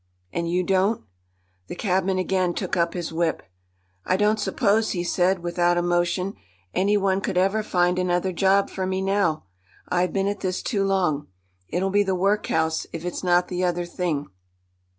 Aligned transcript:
"And 0.33 0.49
you 0.49 0.63
don't?" 0.63 1.03
The 1.67 1.75
cabman 1.75 2.17
again 2.17 2.55
took 2.55 2.75
up 2.75 2.95
his 2.95 3.13
whip. 3.13 3.43
"I 4.03 4.17
don't 4.17 4.39
suppose," 4.39 4.93
he 4.93 5.03
said 5.03 5.43
without 5.43 5.77
emotion, 5.77 6.33
"any 6.73 6.97
one 6.97 7.21
could 7.21 7.37
ever 7.37 7.61
find 7.61 7.99
another 7.99 8.31
job 8.31 8.71
for 8.71 8.87
me 8.87 8.99
now. 9.03 9.43
I've 9.89 10.11
been 10.11 10.25
at 10.27 10.39
this 10.39 10.63
too 10.63 10.83
long. 10.83 11.27
It'll 11.69 11.91
be 11.91 12.01
the 12.01 12.15
workhouse, 12.15 12.87
if 12.91 13.05
it's 13.05 13.23
not 13.23 13.47
the 13.47 13.63
other 13.63 13.85
thing." 13.85 14.25